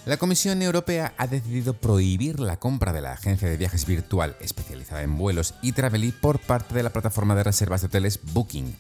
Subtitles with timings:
[0.05, 5.03] La Comisión Europea ha decidido prohibir la compra de la agencia de viajes virtual especializada
[5.03, 8.75] en vuelos y Travely por parte de la plataforma de reservas de hoteles Booking.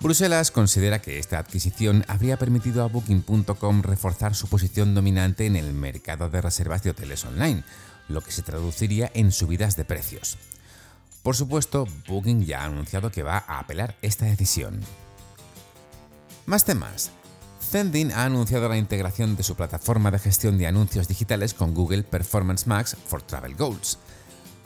[0.00, 5.72] Bruselas considera que esta adquisición habría permitido a Booking.com reforzar su posición dominante en el
[5.72, 7.62] mercado de reservas de hoteles online,
[8.08, 10.36] lo que se traduciría en subidas de precios.
[11.22, 14.80] Por supuesto, Booking ya ha anunciado que va a apelar esta decisión.
[16.44, 17.10] Más temas.
[17.64, 22.02] Zendin ha anunciado la integración de su plataforma de gestión de anuncios digitales con Google
[22.02, 23.98] Performance Max for Travel Goals.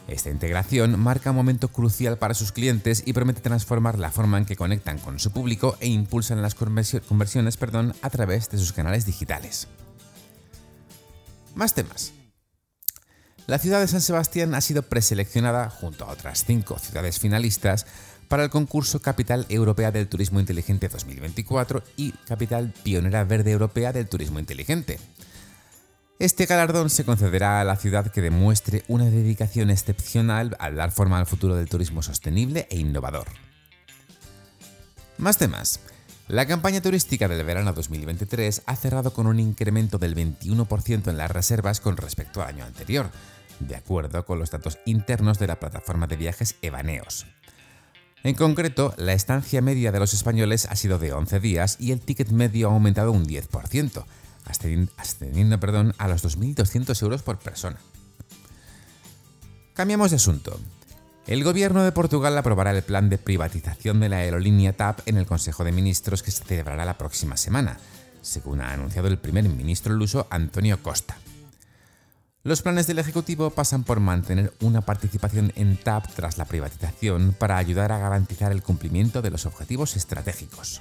[0.09, 4.47] Esta integración marca un momento crucial para sus clientes y promete transformar la forma en
[4.47, 7.59] que conectan con su público e impulsan las conversiones
[8.03, 9.69] a través de sus canales digitales.
[11.55, 12.13] Más temas.
[13.49, 17.87] La ciudad de San Sebastián ha sido preseleccionada, junto a otras cinco ciudades finalistas,
[18.29, 24.07] para el concurso Capital Europea del Turismo Inteligente 2024 y Capital Pionera Verde Europea del
[24.07, 25.01] Turismo Inteligente.
[26.19, 31.19] Este galardón se concederá a la ciudad que demuestre una dedicación excepcional al dar forma
[31.19, 33.29] al futuro del turismo sostenible e innovador.
[35.17, 35.81] Más temas.
[36.29, 41.31] La campaña turística del verano 2023 ha cerrado con un incremento del 21% en las
[41.31, 43.11] reservas con respecto al año anterior,
[43.61, 47.27] de acuerdo con los datos internos de la plataforma de viajes Evaneos.
[48.25, 52.01] En concreto, la estancia media de los españoles ha sido de 11 días y el
[52.01, 54.05] ticket medio ha aumentado un 10%,
[54.97, 57.79] ascendiendo perdón, a los 2.200 euros por persona.
[59.75, 60.59] Cambiamos de asunto.
[61.29, 65.27] El gobierno de Portugal aprobará el plan de privatización de la aerolínea TAP en el
[65.27, 67.79] Consejo de Ministros que se celebrará la próxima semana,
[68.23, 71.17] según ha anunciado el primer ministro luso Antonio Costa.
[72.49, 77.59] Los planes del Ejecutivo pasan por mantener una participación en TAP tras la privatización para
[77.59, 80.81] ayudar a garantizar el cumplimiento de los objetivos estratégicos.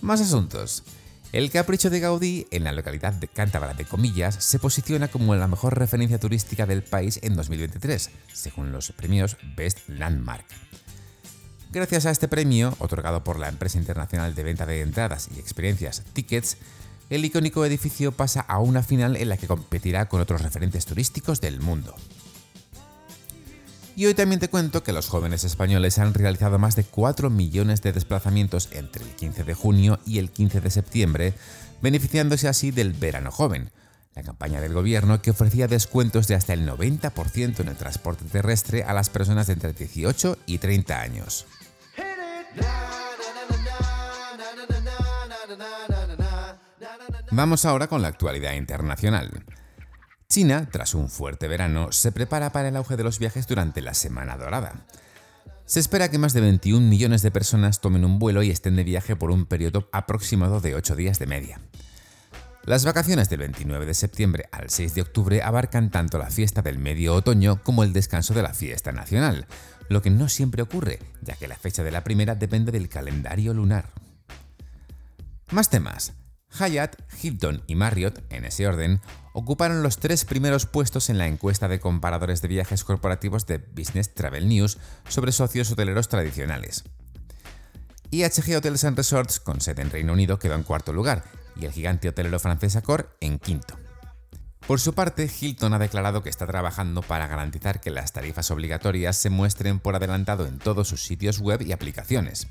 [0.00, 0.82] Más asuntos.
[1.30, 5.46] El Capricho de Gaudí, en la localidad de Cántabra de Comillas, se posiciona como la
[5.46, 10.46] mejor referencia turística del país en 2023, según los premios Best Landmark.
[11.70, 16.02] Gracias a este premio, otorgado por la empresa internacional de venta de entradas y experiencias
[16.12, 16.56] Tickets,
[17.10, 21.40] el icónico edificio pasa a una final en la que competirá con otros referentes turísticos
[21.40, 21.94] del mundo.
[23.94, 27.80] Y hoy también te cuento que los jóvenes españoles han realizado más de 4 millones
[27.80, 31.34] de desplazamientos entre el 15 de junio y el 15 de septiembre,
[31.80, 33.70] beneficiándose así del Verano Joven,
[34.14, 38.84] la campaña del gobierno que ofrecía descuentos de hasta el 90% en el transporte terrestre
[38.84, 41.46] a las personas de entre 18 y 30 años.
[47.36, 49.44] Vamos ahora con la actualidad internacional.
[50.26, 53.92] China, tras un fuerte verano, se prepara para el auge de los viajes durante la
[53.92, 54.86] Semana Dorada.
[55.66, 58.84] Se espera que más de 21 millones de personas tomen un vuelo y estén de
[58.84, 61.60] viaje por un periodo aproximado de 8 días de media.
[62.64, 66.78] Las vacaciones del 29 de septiembre al 6 de octubre abarcan tanto la fiesta del
[66.78, 69.46] medio otoño como el descanso de la fiesta nacional,
[69.90, 73.52] lo que no siempre ocurre, ya que la fecha de la primera depende del calendario
[73.52, 73.92] lunar.
[75.50, 76.14] Más temas.
[76.50, 79.00] Hyatt, Hilton y Marriott, en ese orden,
[79.32, 84.14] ocuparon los tres primeros puestos en la encuesta de comparadores de viajes corporativos de Business
[84.14, 84.78] Travel News
[85.08, 86.84] sobre socios hoteleros tradicionales.
[88.10, 91.24] IHG Hotels and Resorts, con sede en Reino Unido, quedó en cuarto lugar
[91.56, 93.76] y el gigante hotelero francés Accor en quinto.
[94.66, 99.16] Por su parte, Hilton ha declarado que está trabajando para garantizar que las tarifas obligatorias
[99.16, 102.48] se muestren por adelantado en todos sus sitios web y aplicaciones.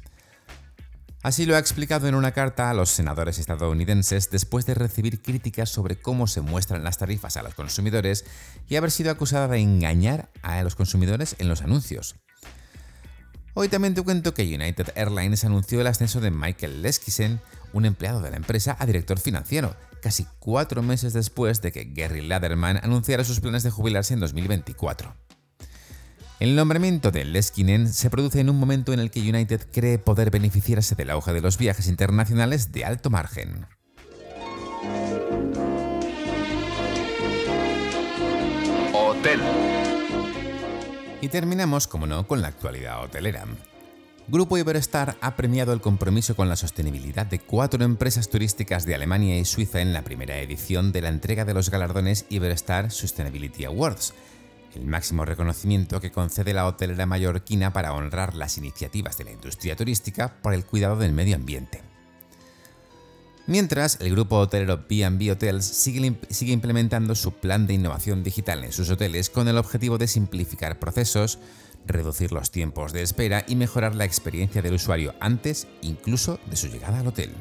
[1.26, 5.72] Así lo ha explicado en una carta a los senadores estadounidenses después de recibir críticas
[5.72, 8.26] sobre cómo se muestran las tarifas a los consumidores
[8.70, 12.14] y haber sido acusada de engañar a los consumidores en los anuncios.
[13.56, 17.42] Hoy también te cuento que United Airlines anunció el ascenso de Michael Leskisen,
[17.74, 22.22] un empleado de la empresa, a director financiero, casi cuatro meses después de que Gary
[22.22, 25.25] Laderman anunciara sus planes de jubilarse en 2024.
[26.38, 30.32] El nombramiento de Leskinen se produce en un momento en el que United cree poder
[30.32, 33.66] beneficiarse del auge de los viajes internacionales de alto margen.
[38.94, 39.40] Hotel.
[41.22, 43.46] Y terminamos, como no, con la actualidad hotelera.
[44.28, 49.38] Grupo Iberostar ha premiado el compromiso con la sostenibilidad de cuatro empresas turísticas de Alemania
[49.38, 54.14] y Suiza en la primera edición de la entrega de los galardones Iberostar Sustainability Awards,
[54.76, 59.76] el máximo reconocimiento que concede la hotelera mallorquina para honrar las iniciativas de la industria
[59.76, 61.82] turística por el cuidado del medio ambiente.
[63.48, 68.72] Mientras, el grupo hotelero B&B Hotels sigue, sigue, implementando su plan de innovación digital en
[68.72, 71.38] sus hoteles con el objetivo de simplificar procesos,
[71.86, 76.68] reducir los tiempos de espera y mejorar la experiencia del usuario antes incluso de su
[76.68, 77.32] llegada al hotel.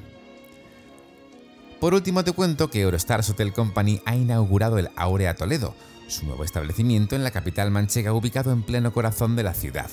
[1.81, 5.75] Por último te cuento que Eurostars Hotel Company ha inaugurado el Aurea Toledo,
[6.09, 9.91] su nuevo establecimiento en la capital manchega ubicado en pleno corazón de la ciudad.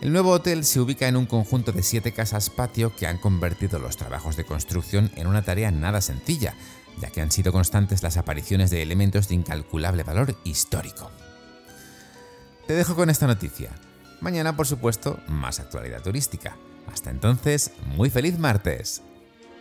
[0.00, 3.80] El nuevo hotel se ubica en un conjunto de siete casas patio que han convertido
[3.80, 6.54] los trabajos de construcción en una tarea nada sencilla,
[7.00, 11.10] ya que han sido constantes las apariciones de elementos de incalculable valor histórico.
[12.68, 13.70] Te dejo con esta noticia.
[14.20, 16.56] Mañana, por supuesto, más actualidad turística.
[16.92, 19.02] Hasta entonces, muy feliz martes.